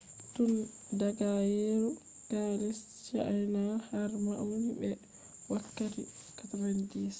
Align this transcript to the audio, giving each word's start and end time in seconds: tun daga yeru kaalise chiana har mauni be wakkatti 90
tun 0.33 0.51
daga 0.99 1.31
yeru 1.55 1.89
kaalise 2.29 2.85
chiana 3.05 3.63
har 3.87 4.11
mauni 4.25 4.69
be 4.79 4.89
wakkatti 5.51 6.01
90 6.49 7.09